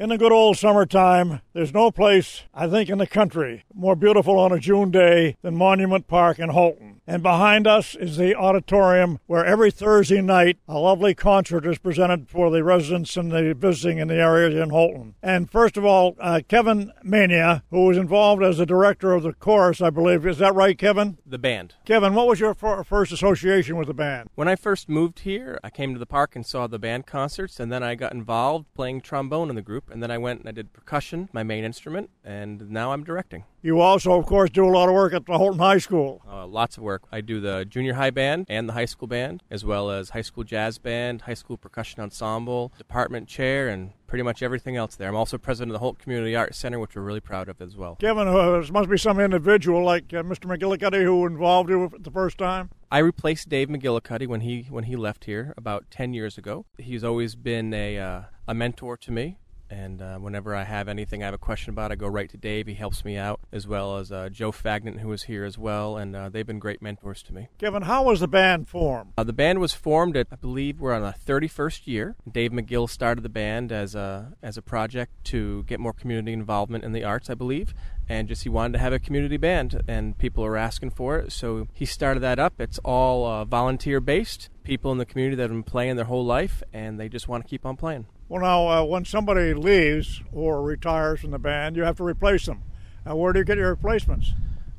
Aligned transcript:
In 0.00 0.08
the 0.08 0.16
good 0.16 0.32
old 0.32 0.56
summertime, 0.56 1.42
there's 1.52 1.74
no 1.74 1.90
place, 1.90 2.44
I 2.54 2.66
think, 2.68 2.88
in 2.88 2.96
the 2.96 3.06
country 3.06 3.64
more 3.74 3.94
beautiful 3.94 4.38
on 4.38 4.50
a 4.50 4.58
June 4.58 4.90
day 4.90 5.36
than 5.42 5.54
Monument 5.54 6.06
Park 6.06 6.38
in 6.38 6.48
Houlton. 6.48 6.99
And 7.10 7.24
behind 7.24 7.66
us 7.66 7.96
is 7.96 8.18
the 8.18 8.36
auditorium 8.36 9.18
where 9.26 9.44
every 9.44 9.72
Thursday 9.72 10.20
night 10.20 10.58
a 10.68 10.78
lovely 10.78 11.12
concert 11.12 11.66
is 11.66 11.76
presented 11.76 12.28
for 12.28 12.52
the 12.52 12.62
residents 12.62 13.16
and 13.16 13.32
the 13.32 13.52
visiting 13.52 13.98
in 13.98 14.06
the 14.06 14.14
area 14.14 14.62
in 14.62 14.70
Houlton. 14.70 15.14
And 15.20 15.50
first 15.50 15.76
of 15.76 15.84
all, 15.84 16.14
uh, 16.20 16.42
Kevin 16.46 16.92
Mania, 17.02 17.64
who 17.70 17.86
was 17.86 17.96
involved 17.96 18.44
as 18.44 18.58
the 18.58 18.64
director 18.64 19.10
of 19.10 19.24
the 19.24 19.32
chorus, 19.32 19.82
I 19.82 19.90
believe. 19.90 20.24
Is 20.24 20.38
that 20.38 20.54
right, 20.54 20.78
Kevin? 20.78 21.18
The 21.26 21.36
band. 21.36 21.74
Kevin, 21.84 22.14
what 22.14 22.28
was 22.28 22.38
your 22.38 22.56
f- 22.62 22.86
first 22.86 23.10
association 23.10 23.76
with 23.76 23.88
the 23.88 23.94
band? 23.94 24.30
When 24.36 24.46
I 24.46 24.54
first 24.54 24.88
moved 24.88 25.18
here, 25.18 25.58
I 25.64 25.70
came 25.70 25.92
to 25.94 25.98
the 25.98 26.06
park 26.06 26.36
and 26.36 26.46
saw 26.46 26.68
the 26.68 26.78
band 26.78 27.06
concerts, 27.06 27.58
and 27.58 27.72
then 27.72 27.82
I 27.82 27.96
got 27.96 28.12
involved 28.12 28.72
playing 28.72 29.00
trombone 29.00 29.50
in 29.50 29.56
the 29.56 29.62
group, 29.62 29.90
and 29.90 30.00
then 30.00 30.12
I 30.12 30.18
went 30.18 30.38
and 30.38 30.48
I 30.48 30.52
did 30.52 30.72
percussion, 30.72 31.28
my 31.32 31.42
main 31.42 31.64
instrument, 31.64 32.10
and 32.22 32.70
now 32.70 32.92
I'm 32.92 33.02
directing. 33.02 33.42
You 33.62 33.80
also, 33.80 34.18
of 34.18 34.24
course, 34.24 34.48
do 34.48 34.64
a 34.64 34.70
lot 34.70 34.88
of 34.88 34.94
work 34.94 35.12
at 35.12 35.26
the 35.26 35.34
Houlton 35.34 35.58
High 35.58 35.76
School. 35.76 36.22
Uh, 36.26 36.46
lots 36.46 36.78
of 36.78 36.82
work. 36.82 37.02
I 37.12 37.20
do 37.20 37.40
the 37.40 37.66
junior 37.66 37.92
high 37.92 38.08
band 38.08 38.46
and 38.48 38.66
the 38.66 38.72
high 38.72 38.86
school 38.86 39.06
band, 39.06 39.42
as 39.50 39.66
well 39.66 39.90
as 39.90 40.10
high 40.10 40.22
school 40.22 40.44
jazz 40.44 40.78
band, 40.78 41.22
high 41.22 41.34
school 41.34 41.58
percussion 41.58 42.00
ensemble, 42.00 42.72
department 42.78 43.28
chair, 43.28 43.68
and 43.68 43.90
pretty 44.06 44.22
much 44.22 44.42
everything 44.42 44.76
else 44.76 44.96
there. 44.96 45.10
I'm 45.10 45.14
also 45.14 45.36
president 45.36 45.74
of 45.74 45.80
the 45.80 45.86
Houlton 45.86 45.98
Community 45.98 46.34
Arts 46.34 46.56
Center, 46.56 46.78
which 46.78 46.96
we're 46.96 47.02
really 47.02 47.20
proud 47.20 47.50
of 47.50 47.60
as 47.60 47.76
well. 47.76 47.96
Kevin, 48.00 48.28
uh, 48.28 48.50
there 48.60 48.72
must 48.72 48.88
be 48.88 48.96
some 48.96 49.20
individual 49.20 49.84
like 49.84 50.04
uh, 50.14 50.22
Mr. 50.22 50.46
McGillicuddy 50.46 51.02
who 51.02 51.26
involved 51.26 51.68
you 51.68 51.92
the 51.98 52.10
first 52.10 52.38
time. 52.38 52.70
I 52.90 52.98
replaced 52.98 53.50
Dave 53.50 53.68
McGillicuddy 53.68 54.26
when 54.26 54.40
he 54.40 54.66
when 54.70 54.84
he 54.84 54.96
left 54.96 55.24
here 55.24 55.52
about 55.58 55.90
ten 55.90 56.14
years 56.14 56.38
ago. 56.38 56.64
He's 56.78 57.04
always 57.04 57.36
been 57.36 57.74
a 57.74 57.98
uh, 57.98 58.22
a 58.48 58.54
mentor 58.54 58.96
to 58.96 59.12
me. 59.12 59.36
And 59.70 60.02
uh, 60.02 60.18
whenever 60.18 60.54
I 60.54 60.64
have 60.64 60.88
anything 60.88 61.22
I 61.22 61.26
have 61.26 61.34
a 61.34 61.38
question 61.38 61.70
about, 61.70 61.92
I 61.92 61.94
go 61.94 62.08
right 62.08 62.28
to 62.30 62.36
Dave. 62.36 62.66
He 62.66 62.74
helps 62.74 63.04
me 63.04 63.16
out, 63.16 63.38
as 63.52 63.68
well 63.68 63.98
as 63.98 64.10
uh, 64.10 64.28
Joe 64.28 64.50
Fagnant, 64.50 64.98
who 64.98 65.12
is 65.12 65.22
here 65.24 65.44
as 65.44 65.56
well. 65.56 65.96
And 65.96 66.16
uh, 66.16 66.28
they've 66.28 66.46
been 66.46 66.58
great 66.58 66.82
mentors 66.82 67.22
to 67.24 67.34
me. 67.34 67.48
Kevin, 67.58 67.82
how 67.82 68.02
was 68.02 68.18
the 68.18 68.28
band 68.28 68.68
formed? 68.68 69.12
Uh, 69.16 69.22
the 69.22 69.32
band 69.32 69.60
was 69.60 69.72
formed 69.72 70.16
at, 70.16 70.26
I 70.32 70.36
believe, 70.36 70.80
we're 70.80 70.92
on 70.92 71.02
the 71.02 71.14
31st 71.24 71.86
year. 71.86 72.16
Dave 72.30 72.50
McGill 72.50 72.90
started 72.90 73.22
the 73.22 73.28
band 73.28 73.70
as 73.70 73.94
a, 73.94 74.32
as 74.42 74.56
a 74.56 74.62
project 74.62 75.12
to 75.26 75.62
get 75.64 75.78
more 75.78 75.92
community 75.92 76.32
involvement 76.32 76.82
in 76.82 76.92
the 76.92 77.04
arts, 77.04 77.30
I 77.30 77.34
believe. 77.34 77.72
And 78.08 78.26
just 78.26 78.42
he 78.42 78.48
wanted 78.48 78.72
to 78.72 78.78
have 78.80 78.92
a 78.92 78.98
community 78.98 79.36
band, 79.36 79.82
and 79.86 80.18
people 80.18 80.44
are 80.44 80.56
asking 80.56 80.90
for 80.90 81.16
it. 81.18 81.30
So 81.30 81.68
he 81.72 81.84
started 81.84 82.20
that 82.20 82.40
up. 82.40 82.60
It's 82.60 82.80
all 82.84 83.24
uh, 83.24 83.44
volunteer 83.44 84.00
based. 84.00 84.50
People 84.64 84.90
in 84.90 84.98
the 84.98 85.06
community 85.06 85.36
that 85.36 85.42
have 85.42 85.50
been 85.52 85.62
playing 85.62 85.94
their 85.94 86.06
whole 86.06 86.24
life, 86.24 86.60
and 86.72 86.98
they 86.98 87.08
just 87.08 87.28
want 87.28 87.44
to 87.44 87.48
keep 87.48 87.64
on 87.64 87.76
playing. 87.76 88.06
Well, 88.30 88.42
now, 88.42 88.68
uh, 88.68 88.84
when 88.84 89.04
somebody 89.04 89.54
leaves 89.54 90.22
or 90.32 90.62
retires 90.62 91.18
from 91.18 91.32
the 91.32 91.38
band, 91.40 91.74
you 91.74 91.82
have 91.82 91.96
to 91.96 92.04
replace 92.04 92.46
them. 92.46 92.62
Uh, 93.04 93.16
where 93.16 93.32
do 93.32 93.40
you 93.40 93.44
get 93.44 93.58
your 93.58 93.70
replacements? 93.70 94.34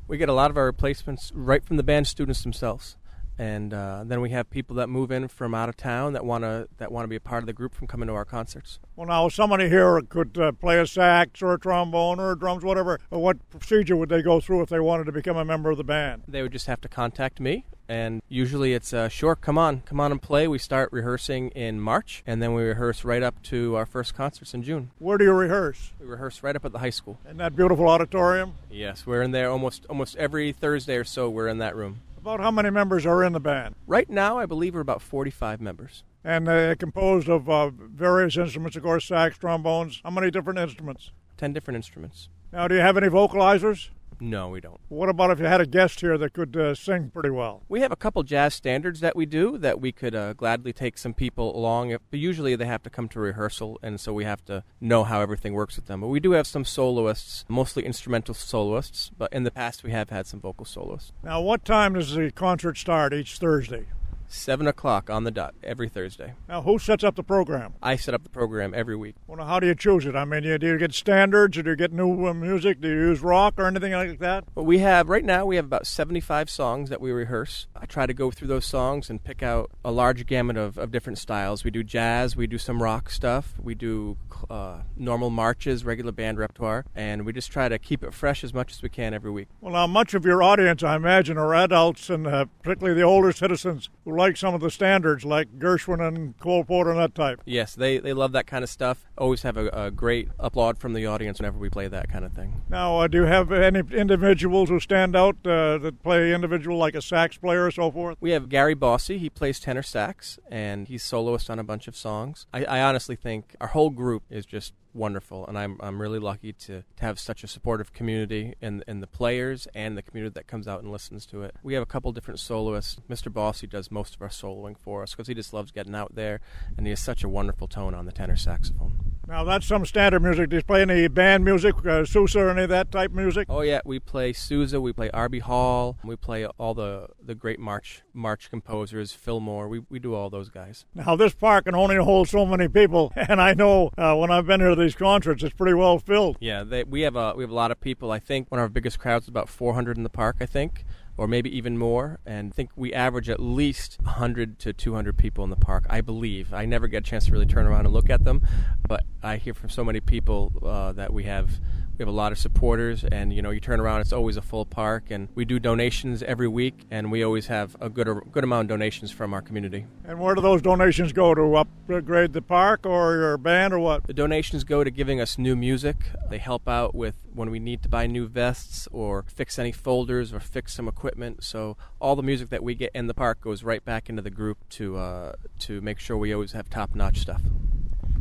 We 0.08 0.16
get 0.16 0.30
a 0.30 0.32
lot 0.32 0.50
of 0.50 0.56
our 0.56 0.64
replacements 0.64 1.30
right 1.34 1.62
from 1.62 1.76
the 1.76 1.82
band 1.82 2.06
students 2.06 2.42
themselves, 2.42 2.96
and 3.38 3.74
uh, 3.74 4.04
then 4.06 4.22
we 4.22 4.30
have 4.30 4.48
people 4.48 4.76
that 4.76 4.88
move 4.88 5.12
in 5.12 5.28
from 5.28 5.54
out 5.54 5.68
of 5.68 5.76
town 5.76 6.14
that 6.14 6.24
want 6.24 6.44
to 6.44 6.66
that 6.78 6.90
want 6.90 7.04
to 7.04 7.08
be 7.08 7.16
a 7.16 7.20
part 7.20 7.42
of 7.42 7.46
the 7.46 7.52
group 7.52 7.74
from 7.74 7.86
coming 7.86 8.06
to 8.06 8.14
our 8.14 8.24
concerts. 8.24 8.78
Well, 8.96 9.06
now, 9.06 9.28
somebody 9.28 9.68
here 9.68 10.00
could 10.00 10.38
uh, 10.38 10.52
play 10.52 10.80
a 10.80 10.86
sax 10.86 11.42
or 11.42 11.52
a 11.52 11.58
trombone 11.58 12.20
or 12.20 12.34
drums, 12.34 12.64
whatever. 12.64 13.00
What 13.10 13.50
procedure 13.50 13.96
would 13.96 14.08
they 14.08 14.22
go 14.22 14.40
through 14.40 14.62
if 14.62 14.70
they 14.70 14.80
wanted 14.80 15.04
to 15.04 15.12
become 15.12 15.36
a 15.36 15.44
member 15.44 15.70
of 15.70 15.76
the 15.76 15.84
band? 15.84 16.22
They 16.26 16.40
would 16.40 16.52
just 16.52 16.68
have 16.68 16.80
to 16.80 16.88
contact 16.88 17.38
me, 17.38 17.66
and 17.88 18.22
usually 18.28 18.74
it's 18.74 18.92
uh, 18.92 19.08
sure, 19.08 19.36
come 19.36 19.58
on, 19.58 19.80
come 19.82 20.00
on 20.00 20.12
and 20.12 20.20
play. 20.20 20.48
We 20.48 20.58
start 20.58 20.90
rehearsing 20.92 21.50
in 21.50 21.80
March, 21.80 22.22
and 22.26 22.42
then 22.42 22.54
we 22.54 22.62
rehearse 22.62 23.04
right 23.04 23.22
up 23.22 23.42
to 23.44 23.74
our 23.76 23.86
first 23.86 24.14
concerts 24.14 24.54
in 24.54 24.62
June. 24.62 24.90
Where 24.98 25.18
do 25.18 25.24
you 25.24 25.32
rehearse? 25.32 25.92
We 26.00 26.06
rehearse 26.06 26.42
right 26.42 26.56
up 26.56 26.64
at 26.64 26.72
the 26.72 26.78
high 26.78 26.90
school. 26.90 27.18
In 27.28 27.36
that 27.38 27.56
beautiful 27.56 27.88
auditorium? 27.88 28.54
Yes, 28.70 29.06
we're 29.06 29.22
in 29.22 29.32
there 29.32 29.50
almost 29.50 29.86
almost 29.88 30.16
every 30.16 30.52
Thursday 30.52 30.96
or 30.96 31.04
so. 31.04 31.28
We're 31.28 31.48
in 31.48 31.58
that 31.58 31.76
room. 31.76 32.00
About 32.18 32.40
how 32.40 32.52
many 32.52 32.70
members 32.70 33.04
are 33.04 33.24
in 33.24 33.32
the 33.32 33.40
band? 33.40 33.74
Right 33.86 34.08
now, 34.08 34.38
I 34.38 34.46
believe 34.46 34.74
we're 34.74 34.80
about 34.80 35.02
45 35.02 35.60
members. 35.60 36.04
And 36.22 36.46
they're 36.46 36.76
composed 36.76 37.28
of 37.28 37.50
uh, 37.50 37.70
various 37.70 38.36
instruments, 38.36 38.76
of 38.76 38.84
course, 38.84 39.06
sax, 39.06 39.36
trombones. 39.38 40.00
How 40.04 40.10
many 40.10 40.30
different 40.30 40.60
instruments? 40.60 41.10
10 41.38 41.52
different 41.52 41.76
instruments. 41.76 42.28
Now, 42.52 42.68
do 42.68 42.76
you 42.76 42.80
have 42.80 42.96
any 42.96 43.08
vocalizers? 43.08 43.88
No, 44.22 44.50
we 44.50 44.60
don't. 44.60 44.80
What 44.88 45.08
about 45.08 45.32
if 45.32 45.40
you 45.40 45.46
had 45.46 45.60
a 45.60 45.66
guest 45.66 46.00
here 46.00 46.16
that 46.16 46.32
could 46.32 46.56
uh, 46.56 46.76
sing 46.76 47.10
pretty 47.10 47.30
well? 47.30 47.64
We 47.68 47.80
have 47.80 47.90
a 47.90 47.96
couple 47.96 48.22
jazz 48.22 48.54
standards 48.54 49.00
that 49.00 49.16
we 49.16 49.26
do 49.26 49.58
that 49.58 49.80
we 49.80 49.90
could 49.90 50.14
uh, 50.14 50.34
gladly 50.34 50.72
take 50.72 50.96
some 50.96 51.12
people 51.12 51.56
along. 51.56 51.96
But 52.08 52.20
usually 52.20 52.54
they 52.54 52.66
have 52.66 52.84
to 52.84 52.90
come 52.90 53.08
to 53.08 53.18
rehearsal, 53.18 53.80
and 53.82 54.00
so 54.00 54.12
we 54.12 54.22
have 54.22 54.44
to 54.44 54.62
know 54.80 55.02
how 55.02 55.20
everything 55.20 55.54
works 55.54 55.74
with 55.74 55.86
them. 55.86 56.02
But 56.02 56.06
we 56.06 56.20
do 56.20 56.30
have 56.32 56.46
some 56.46 56.64
soloists, 56.64 57.44
mostly 57.48 57.84
instrumental 57.84 58.32
soloists. 58.32 59.10
But 59.18 59.32
in 59.32 59.42
the 59.42 59.50
past, 59.50 59.82
we 59.82 59.90
have 59.90 60.10
had 60.10 60.28
some 60.28 60.40
vocal 60.40 60.66
soloists. 60.66 61.10
Now, 61.24 61.40
what 61.40 61.64
time 61.64 61.94
does 61.94 62.14
the 62.14 62.30
concert 62.30 62.78
start 62.78 63.12
each 63.12 63.38
Thursday? 63.38 63.86
Seven 64.34 64.66
o'clock 64.66 65.10
on 65.10 65.24
the 65.24 65.30
dot 65.30 65.54
every 65.62 65.90
Thursday. 65.90 66.32
Now, 66.48 66.62
who 66.62 66.78
sets 66.78 67.04
up 67.04 67.16
the 67.16 67.22
program? 67.22 67.74
I 67.82 67.96
set 67.96 68.14
up 68.14 68.24
the 68.24 68.30
program 68.30 68.72
every 68.74 68.96
week. 68.96 69.14
Well, 69.26 69.36
now, 69.36 69.44
how 69.44 69.60
do 69.60 69.66
you 69.66 69.74
choose 69.74 70.06
it? 70.06 70.16
I 70.16 70.24
mean, 70.24 70.42
do 70.42 70.66
you 70.66 70.78
get 70.78 70.94
standards, 70.94 71.58
or 71.58 71.62
do 71.62 71.70
you 71.70 71.76
get 71.76 71.92
new 71.92 72.26
uh, 72.26 72.32
music? 72.32 72.80
Do 72.80 72.88
you 72.88 72.94
use 72.94 73.20
rock 73.20 73.54
or 73.58 73.66
anything 73.66 73.92
like 73.92 74.18
that? 74.20 74.44
Well, 74.54 74.64
we 74.64 74.78
have 74.78 75.10
right 75.10 75.24
now 75.24 75.44
we 75.44 75.56
have 75.56 75.66
about 75.66 75.86
seventy-five 75.86 76.48
songs 76.48 76.88
that 76.88 77.00
we 77.00 77.12
rehearse. 77.12 77.66
I 77.76 77.84
try 77.84 78.06
to 78.06 78.14
go 78.14 78.30
through 78.30 78.48
those 78.48 78.64
songs 78.64 79.10
and 79.10 79.22
pick 79.22 79.42
out 79.42 79.70
a 79.84 79.92
large 79.92 80.26
gamut 80.26 80.56
of, 80.56 80.78
of 80.78 80.90
different 80.90 81.18
styles. 81.18 81.62
We 81.62 81.70
do 81.70 81.84
jazz, 81.84 82.34
we 82.34 82.46
do 82.46 82.56
some 82.56 82.82
rock 82.82 83.10
stuff, 83.10 83.52
we 83.62 83.74
do 83.74 84.16
uh, 84.48 84.78
normal 84.96 85.28
marches, 85.28 85.84
regular 85.84 86.10
band 86.10 86.38
repertoire, 86.38 86.86
and 86.94 87.26
we 87.26 87.34
just 87.34 87.52
try 87.52 87.68
to 87.68 87.78
keep 87.78 88.02
it 88.02 88.14
fresh 88.14 88.42
as 88.42 88.54
much 88.54 88.72
as 88.72 88.82
we 88.82 88.88
can 88.88 89.12
every 89.12 89.30
week. 89.30 89.48
Well, 89.60 89.74
now, 89.74 89.86
much 89.86 90.14
of 90.14 90.24
your 90.24 90.42
audience, 90.42 90.82
I 90.82 90.96
imagine, 90.96 91.36
are 91.36 91.54
adults 91.54 92.08
and 92.08 92.26
uh, 92.26 92.46
particularly 92.62 92.98
the 92.98 93.06
older 93.06 93.30
citizens 93.32 93.90
who 94.04 94.21
like 94.22 94.36
some 94.36 94.54
of 94.54 94.60
the 94.60 94.70
standards 94.70 95.24
like 95.24 95.58
Gershwin 95.58 96.00
and 96.06 96.38
Cole 96.38 96.64
Porter 96.64 96.90
and 96.90 97.00
that 97.00 97.14
type. 97.14 97.42
Yes, 97.44 97.74
they, 97.74 97.98
they 97.98 98.12
love 98.12 98.30
that 98.32 98.46
kind 98.46 98.62
of 98.62 98.70
stuff. 98.70 99.04
Always 99.18 99.42
have 99.42 99.56
a, 99.56 99.66
a 99.68 99.90
great 99.90 100.28
applaud 100.38 100.78
from 100.78 100.92
the 100.92 101.06
audience 101.06 101.40
whenever 101.40 101.58
we 101.58 101.68
play 101.68 101.88
that 101.88 102.08
kind 102.08 102.24
of 102.24 102.32
thing. 102.32 102.62
Now, 102.68 103.00
uh, 103.00 103.08
do 103.08 103.18
you 103.18 103.24
have 103.24 103.50
any 103.50 103.80
individuals 103.92 104.68
who 104.68 104.78
stand 104.78 105.16
out 105.16 105.36
uh, 105.44 105.78
that 105.78 106.02
play 106.04 106.32
individual 106.32 106.78
like 106.78 106.94
a 106.94 107.02
sax 107.02 107.36
player 107.36 107.66
or 107.66 107.72
so 107.72 107.90
forth? 107.90 108.16
We 108.20 108.30
have 108.30 108.48
Gary 108.48 108.74
Bossy. 108.74 109.18
He 109.18 109.28
plays 109.28 109.58
tenor 109.58 109.82
sax 109.82 110.38
and 110.48 110.86
he's 110.86 111.02
soloist 111.02 111.50
on 111.50 111.58
a 111.58 111.64
bunch 111.64 111.88
of 111.88 111.96
songs. 111.96 112.46
I, 112.54 112.64
I 112.64 112.80
honestly 112.80 113.16
think 113.16 113.56
our 113.60 113.68
whole 113.68 113.90
group 113.90 114.22
is 114.30 114.46
just 114.46 114.72
wonderful, 114.94 115.46
and 115.46 115.58
I'm 115.58 115.76
I'm 115.80 116.00
really 116.00 116.18
lucky 116.18 116.52
to, 116.52 116.82
to 116.96 117.02
have 117.04 117.18
such 117.18 117.44
a 117.44 117.48
supportive 117.48 117.92
community 117.92 118.54
in 118.60 118.84
in 118.86 119.00
the 119.00 119.06
players 119.06 119.66
and 119.74 119.96
the 119.96 120.02
community 120.02 120.32
that 120.34 120.46
comes 120.46 120.68
out 120.68 120.82
and 120.82 120.90
listens 120.90 121.26
to 121.26 121.42
it. 121.42 121.54
We 121.62 121.74
have 121.74 121.82
a 121.82 121.86
couple 121.86 122.12
different 122.12 122.40
soloists. 122.40 122.96
Mr. 123.08 123.32
Bossy 123.32 123.66
does 123.66 123.90
most 123.90 124.14
of 124.14 124.22
our 124.22 124.28
soloing 124.28 124.76
for 124.78 125.02
us 125.02 125.12
because 125.12 125.28
he 125.28 125.34
just 125.34 125.52
loves 125.52 125.70
getting 125.70 125.94
out 125.94 126.14
there, 126.14 126.40
and 126.76 126.86
he 126.86 126.90
has 126.90 127.00
such 127.00 127.24
a 127.24 127.28
wonderful 127.28 127.68
tone 127.68 127.94
on 127.94 128.06
the 128.06 128.12
tenor 128.12 128.36
saxophone. 128.36 129.11
Now 129.28 129.44
that's 129.44 129.66
some 129.66 129.86
standard 129.86 130.22
music. 130.22 130.50
Do 130.50 130.56
you 130.56 130.62
play 130.62 130.82
any 130.82 131.06
band 131.08 131.44
music, 131.44 131.74
uh, 131.86 132.04
Sousa, 132.04 132.40
or 132.40 132.50
any 132.50 132.64
of 132.64 132.68
that 132.70 132.90
type 132.90 133.12
music? 133.12 133.46
Oh 133.48 133.60
yeah, 133.60 133.80
we 133.84 133.98
play 133.98 134.32
Sousa, 134.32 134.80
we 134.80 134.92
play 134.92 135.10
R.B. 135.10 135.40
Hall, 135.40 135.96
we 136.04 136.16
play 136.16 136.44
all 136.44 136.74
the, 136.74 137.08
the 137.24 137.34
great 137.34 137.60
march 137.60 138.02
march 138.12 138.50
composers, 138.50 139.12
Fillmore. 139.12 139.68
We 139.68 139.82
we 139.88 139.98
do 139.98 140.14
all 140.14 140.28
those 140.28 140.48
guys. 140.48 140.86
Now 140.94 141.16
this 141.16 141.34
park 141.34 141.66
can 141.66 141.74
only 141.74 141.96
hold 141.96 142.28
so 142.28 142.44
many 142.44 142.68
people, 142.68 143.12
and 143.16 143.40
I 143.40 143.54
know 143.54 143.90
uh, 143.96 144.16
when 144.16 144.30
I've 144.30 144.46
been 144.46 144.60
here 144.60 144.70
to 144.70 144.76
these 144.76 144.94
concerts, 144.94 145.42
it's 145.42 145.54
pretty 145.54 145.74
well 145.74 145.98
filled. 145.98 146.36
Yeah, 146.40 146.64
they, 146.64 146.84
we 146.84 147.02
have 147.02 147.16
a 147.16 147.34
we 147.36 147.44
have 147.44 147.50
a 147.50 147.54
lot 147.54 147.70
of 147.70 147.80
people. 147.80 148.10
I 148.10 148.18
think 148.18 148.50
one 148.50 148.58
of 148.58 148.62
our 148.62 148.68
biggest 148.68 148.98
crowds 148.98 149.26
is 149.26 149.28
about 149.28 149.48
400 149.48 149.96
in 149.96 150.02
the 150.02 150.10
park. 150.10 150.36
I 150.40 150.46
think 150.46 150.84
or 151.22 151.28
maybe 151.28 151.56
even 151.56 151.78
more. 151.78 152.18
And 152.26 152.52
I 152.52 152.52
think 152.52 152.70
we 152.74 152.92
average 152.92 153.30
at 153.30 153.38
least 153.38 153.96
100 154.02 154.58
to 154.58 154.72
200 154.72 155.16
people 155.16 155.44
in 155.44 155.50
the 155.50 155.56
park, 155.56 155.86
I 155.88 156.00
believe. 156.00 156.52
I 156.52 156.64
never 156.64 156.88
get 156.88 157.06
a 157.06 157.08
chance 157.08 157.26
to 157.26 157.32
really 157.32 157.46
turn 157.46 157.64
around 157.64 157.86
and 157.86 157.94
look 157.94 158.10
at 158.10 158.24
them, 158.24 158.42
but 158.88 159.04
I 159.22 159.36
hear 159.36 159.54
from 159.54 159.70
so 159.70 159.84
many 159.84 160.00
people 160.00 160.52
uh, 160.64 160.90
that 160.90 161.12
we 161.12 161.22
have 161.22 161.60
we 161.98 162.02
have 162.02 162.08
a 162.08 162.16
lot 162.16 162.32
of 162.32 162.38
supporters, 162.38 163.04
and 163.04 163.32
you 163.32 163.42
know, 163.42 163.50
you 163.50 163.60
turn 163.60 163.80
around, 163.80 164.00
it's 164.00 164.12
always 164.12 164.36
a 164.36 164.42
full 164.42 164.64
park, 164.64 165.10
and 165.10 165.28
we 165.34 165.44
do 165.44 165.58
donations 165.58 166.22
every 166.22 166.48
week, 166.48 166.86
and 166.90 167.12
we 167.12 167.22
always 167.22 167.46
have 167.48 167.76
a 167.80 167.88
good 167.88 168.08
good 168.30 168.44
amount 168.44 168.66
of 168.66 168.68
donations 168.68 169.10
from 169.10 169.34
our 169.34 169.42
community. 169.42 169.86
And 170.04 170.18
where 170.18 170.34
do 170.34 170.40
those 170.40 170.62
donations 170.62 171.12
go 171.12 171.34
to 171.34 171.56
upgrade 171.56 172.32
the 172.32 172.42
park 172.42 172.86
or 172.86 173.14
your 173.14 173.36
band 173.36 173.74
or 173.74 173.78
what? 173.78 174.06
The 174.06 174.14
donations 174.14 174.64
go 174.64 174.82
to 174.82 174.90
giving 174.90 175.20
us 175.20 175.38
new 175.38 175.54
music. 175.54 175.96
They 176.30 176.38
help 176.38 176.68
out 176.68 176.94
with 176.94 177.16
when 177.34 177.50
we 177.50 177.58
need 177.58 177.82
to 177.82 177.88
buy 177.88 178.06
new 178.06 178.26
vests 178.26 178.88
or 178.90 179.24
fix 179.28 179.58
any 179.58 179.72
folders 179.72 180.32
or 180.32 180.40
fix 180.40 180.74
some 180.74 180.88
equipment. 180.88 181.44
So 181.44 181.76
all 182.00 182.16
the 182.16 182.22
music 182.22 182.50
that 182.50 182.62
we 182.62 182.74
get 182.74 182.90
in 182.94 183.06
the 183.06 183.14
park 183.14 183.40
goes 183.40 183.62
right 183.62 183.84
back 183.84 184.08
into 184.08 184.22
the 184.22 184.30
group 184.30 184.58
to 184.70 184.96
uh, 184.96 185.32
to 185.60 185.80
make 185.80 185.98
sure 185.98 186.16
we 186.16 186.32
always 186.32 186.52
have 186.52 186.70
top 186.70 186.94
notch 186.94 187.18
stuff. 187.18 187.42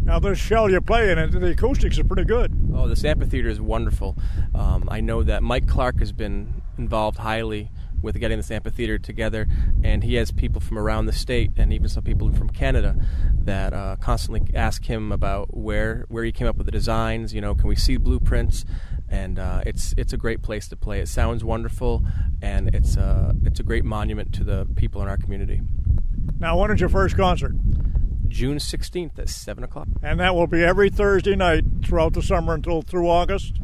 Now, 0.03 0.19
this 0.19 0.39
shell 0.39 0.69
you 0.69 0.81
play 0.81 1.11
in, 1.11 1.19
it, 1.19 1.31
the 1.31 1.51
acoustics 1.51 1.99
are 1.99 2.03
pretty 2.03 2.25
good. 2.25 2.51
Oh, 2.73 2.87
this 2.87 3.05
amphitheater 3.05 3.49
is 3.49 3.61
wonderful. 3.61 4.17
Um, 4.55 4.89
I 4.89 4.99
know 4.99 5.23
that 5.23 5.43
Mike 5.43 5.67
Clark 5.67 5.99
has 5.99 6.11
been 6.11 6.61
involved 6.77 7.19
highly 7.19 7.69
with 8.01 8.19
getting 8.19 8.37
this 8.37 8.49
amphitheater 8.49 8.97
together, 8.97 9.47
and 9.83 10.03
he 10.03 10.15
has 10.15 10.31
people 10.31 10.59
from 10.59 10.79
around 10.79 11.05
the 11.05 11.13
state 11.13 11.51
and 11.55 11.71
even 11.71 11.87
some 11.87 12.03
people 12.03 12.31
from 12.33 12.49
Canada 12.49 12.95
that 13.37 13.73
uh, 13.73 13.95
constantly 13.99 14.41
ask 14.55 14.85
him 14.85 15.11
about 15.11 15.55
where 15.55 16.05
where 16.09 16.23
he 16.23 16.31
came 16.31 16.47
up 16.47 16.57
with 16.57 16.65
the 16.65 16.71
designs. 16.71 17.33
You 17.33 17.41
know, 17.41 17.53
can 17.53 17.67
we 17.67 17.75
see 17.75 17.97
blueprints? 17.97 18.65
And 19.07 19.37
uh, 19.37 19.61
it's 19.65 19.93
it's 19.97 20.13
a 20.13 20.17
great 20.17 20.41
place 20.41 20.67
to 20.69 20.75
play. 20.75 20.99
It 20.99 21.09
sounds 21.09 21.43
wonderful, 21.43 22.03
and 22.41 22.73
it's 22.73 22.95
a 22.95 23.35
it's 23.45 23.59
a 23.59 23.63
great 23.63 23.85
monument 23.85 24.33
to 24.33 24.43
the 24.43 24.67
people 24.75 25.01
in 25.01 25.07
our 25.07 25.17
community. 25.17 25.61
Now, 26.39 26.57
when 26.57 26.71
is 26.71 26.79
your 26.79 26.89
first 26.89 27.15
concert? 27.15 27.53
June 28.31 28.57
16th 28.57 29.19
at 29.19 29.29
7 29.29 29.63
o'clock. 29.63 29.87
And 30.01 30.19
that 30.19 30.33
will 30.33 30.47
be 30.47 30.63
every 30.63 30.89
Thursday 30.89 31.35
night 31.35 31.63
throughout 31.83 32.13
the 32.13 32.21
summer 32.21 32.53
until 32.53 32.81
through 32.81 33.09
August? 33.09 33.59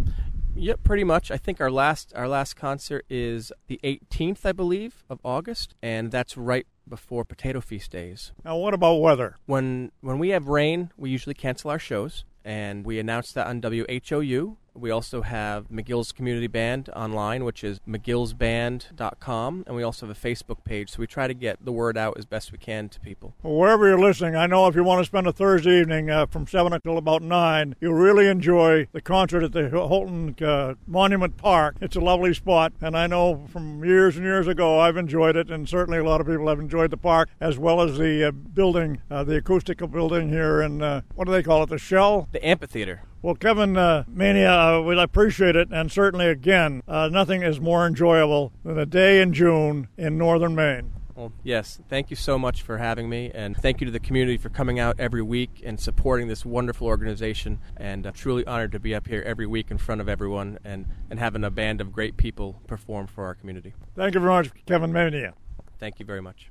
Yep, 0.56 0.84
pretty 0.84 1.04
much. 1.04 1.32
I 1.32 1.38
think 1.38 1.62
our 1.62 1.72
last 1.72 2.12
our 2.16 2.28
last 2.28 2.56
concert 2.56 3.06
is 3.10 3.52
the 3.68 3.80
18th, 3.84 4.40
I 4.44 4.52
believe, 4.52 5.04
of 5.10 5.20
August, 5.24 5.76
and 5.84 6.12
that's 6.12 6.36
right 6.36 6.66
before 6.90 7.24
Potato 7.24 7.62
Feast 7.62 7.92
days. 7.92 8.32
Now, 8.44 8.58
what 8.58 8.74
about 8.74 8.96
weather? 8.96 9.38
When 9.46 9.92
when 10.02 10.18
we 10.18 10.30
have 10.30 10.48
rain, 10.48 10.92
we 10.98 11.12
usually 11.12 11.36
cancel 11.36 11.70
our 11.70 11.78
shows, 11.80 12.26
and 12.44 12.86
we 12.86 12.98
announce 12.98 13.32
that 13.34 13.46
on 13.46 13.62
WHOU 13.62 14.58
we 14.80 14.92
also 14.92 15.22
have 15.22 15.68
McGill's 15.70 16.12
Community 16.12 16.48
Band 16.48 16.90
online, 16.96 17.44
which 17.44 17.64
is 17.64 17.80
mcgillsband.com, 17.88 19.64
and 19.68 19.76
we 19.76 19.84
also 19.84 20.08
have 20.08 20.18
a 20.18 20.20
Facebook 20.20 20.64
page. 20.64 20.92
So 20.92 21.00
we 21.00 21.08
try 21.08 21.28
to 21.28 21.34
get 21.34 21.64
the 21.64 21.72
word 21.72 21.98
out 21.98 22.18
as 22.18 22.26
best 22.26 22.52
we 22.52 22.58
can 22.58 22.90
to 22.90 23.00
people. 23.00 23.34
Well, 23.44 23.56
wherever 23.56 23.88
you're 23.88 24.00
listening, 24.00 24.36
I 24.36 24.48
know 24.48 24.68
if 24.68 24.76
you 24.76 24.84
want 24.84 25.02
to 25.02 25.06
spend 25.06 25.28
a 25.28 25.34
Thursday 25.34 25.80
evening 25.80 26.10
uh, 26.10 26.26
from 26.28 26.48
7 26.48 26.74
until 26.74 26.98
about 26.98 27.22
9, 27.22 27.76
you'll 27.80 27.94
really 27.94 28.28
enjoy 28.28 28.88
the 28.92 29.02
concert 29.02 29.44
at 29.44 29.52
the 29.52 29.70
Houlton 29.70 30.42
uh, 30.42 30.76
Monument 30.86 31.38
Park. 31.38 31.76
It's 31.82 31.96
a 31.96 32.02
lovely 32.02 32.34
spot, 32.34 32.74
and 32.82 32.96
I 32.98 33.08
know 33.08 33.46
from 33.48 33.84
years 33.84 34.16
and 34.16 34.26
years 34.26 34.48
ago 34.48 34.80
I've 34.80 34.98
enjoyed 34.98 35.36
it, 35.36 35.50
and 35.50 35.68
certainly 35.68 36.00
a 36.00 36.04
lot 36.04 36.22
of 36.22 36.28
people 36.28 36.48
have 36.48 36.60
enjoyed 36.60 36.92
the 36.92 36.98
park 36.98 37.30
as 37.40 37.58
well 37.58 37.82
as 37.82 37.98
the 37.98 38.28
uh, 38.28 38.32
building, 38.32 39.02
uh, 39.10 39.24
the 39.24 39.38
acoustical 39.38 39.88
building 39.88 40.30
here, 40.30 40.62
and 40.62 40.82
uh, 40.82 41.02
what 41.16 41.26
do 41.26 41.32
they 41.32 41.44
call 41.44 41.64
it, 41.64 41.70
the 41.70 41.78
shell? 41.78 42.28
The 42.32 42.46
amphitheater. 42.46 43.02
Well, 43.22 43.36
Kevin 43.36 43.78
uh, 43.78 44.04
Mania, 44.08 44.52
uh, 44.52 44.82
we 44.82 45.00
appreciate 45.00 45.56
it, 45.56 45.70
and 45.72 45.92
certainly, 45.92 46.28
again, 46.28 46.84
uh, 46.88 47.10
nothing 47.12 47.42
is 47.42 47.60
more 47.60 47.88
enjoyable 47.88 48.54
than 48.64 48.78
a 48.78 48.86
day 48.86 49.22
in 49.22 49.34
June 49.34 49.88
in 49.98 50.18
northern 50.18 50.54
Maine. 50.54 50.94
Well, 51.16 51.34
yes, 51.44 51.80
thank 51.90 52.12
you 52.12 52.16
so 52.16 52.38
much 52.38 52.62
for 52.62 52.78
having 52.78 53.10
me, 53.10 53.32
and 53.34 53.58
thank 53.58 53.82
you 53.82 53.86
to 53.86 53.92
the 53.92 54.00
community 54.00 54.38
for 54.38 54.50
coming 54.50 54.80
out 54.80 55.00
every 55.00 55.24
week 55.24 55.64
and 55.66 55.80
supporting 55.80 56.28
this 56.28 56.46
wonderful 56.46 56.86
organization. 56.86 57.58
And 57.76 58.06
I'm 58.06 58.14
truly 58.14 58.46
honored 58.46 58.72
to 58.74 58.80
be 58.80 58.94
up 58.94 59.08
here 59.08 59.24
every 59.26 59.48
week 59.48 59.72
in 59.72 59.80
front 59.80 60.00
of 60.00 60.08
everyone 60.08 60.60
and, 60.64 60.86
and 61.10 61.20
having 61.20 61.44
a 61.44 61.50
band 61.50 61.82
of 61.82 61.92
great 61.92 62.18
people 62.18 62.62
perform 62.68 63.08
for 63.08 63.26
our 63.26 63.34
community. 63.34 63.74
Thank 63.96 64.14
you 64.14 64.20
very 64.20 64.32
much, 64.32 64.52
Kevin 64.68 64.94
Mania. 64.94 65.34
Thank 65.80 66.00
you 66.00 66.06
very 66.06 66.22
much. 66.22 66.50